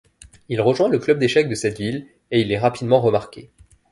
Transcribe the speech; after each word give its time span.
Il 0.49 0.61
rejoint 0.61 0.89
le 0.89 0.97
club 0.97 1.19
d’échecs 1.19 1.47
de 1.47 1.53
cette 1.53 1.77
ville, 1.77 2.07
et 2.31 2.41
il 2.41 2.51
est 2.51 2.57
rapidement 2.57 2.99
remarqué. 3.01 3.51